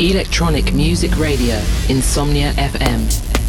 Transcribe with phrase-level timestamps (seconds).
[0.00, 3.39] Electronic Music Radio, Insomnia FM.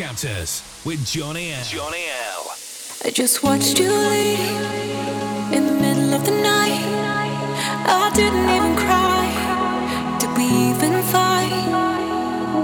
[0.00, 1.62] Chapters with Johnny L.
[1.62, 2.50] Johnny L.
[3.04, 4.40] I just watched you leave
[5.52, 6.80] in the middle of the night.
[7.84, 9.28] I didn't even cry.
[10.18, 11.52] Did we even fight?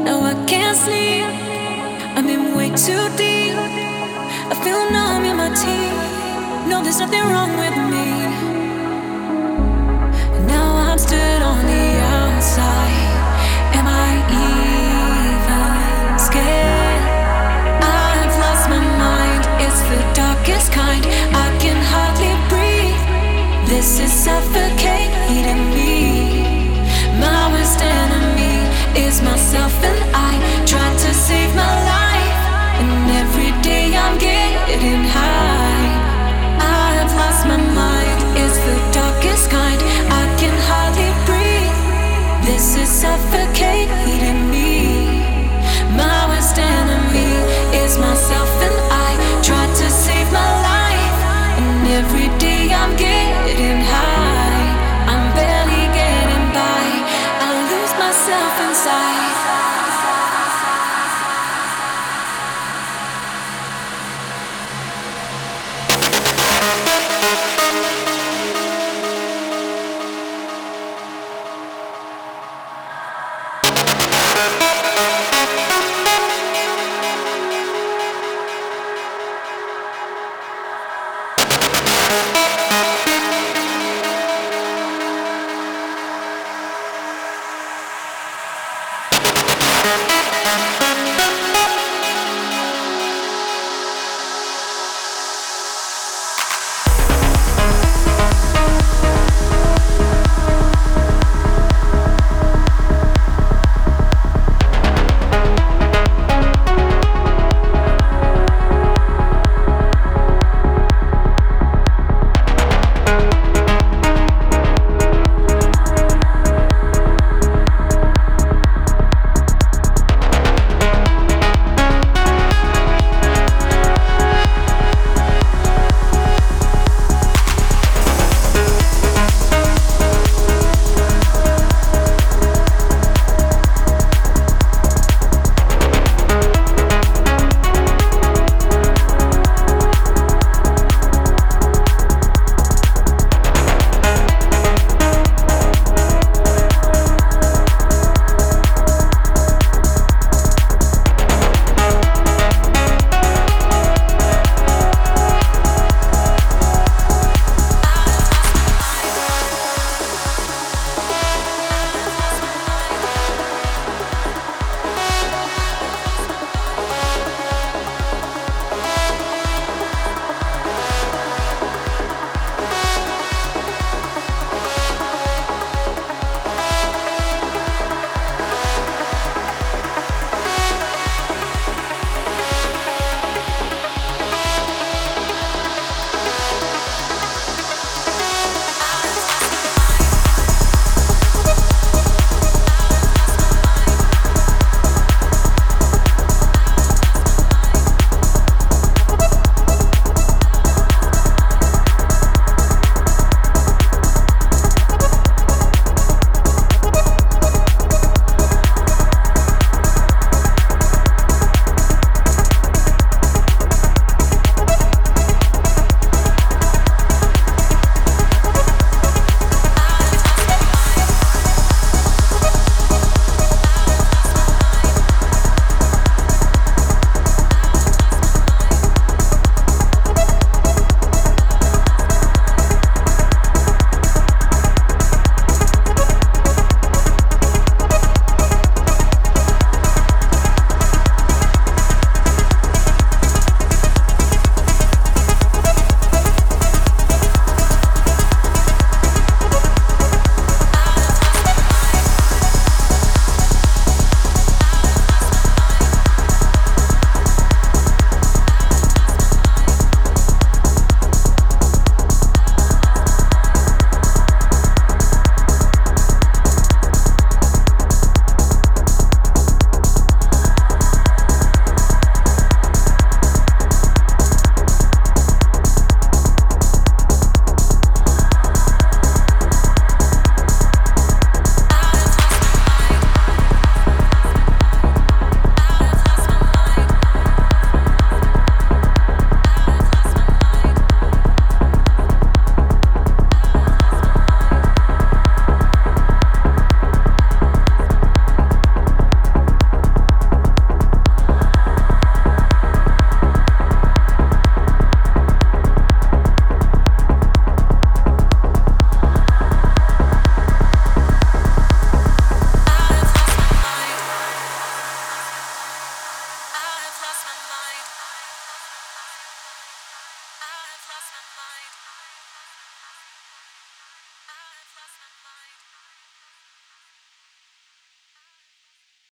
[0.02, 1.28] No, I can't sleep.
[2.16, 3.52] I'm in way too deep.
[3.52, 6.70] I feel numb in my teeth.
[6.70, 8.08] No, there's nothing wrong with me.
[10.46, 12.85] Now I'm stood on the outside.
[23.76, 26.40] This is suffocating me.
[27.20, 28.56] My worst enemy
[28.98, 30.32] is myself, and I
[30.64, 31.75] try to save my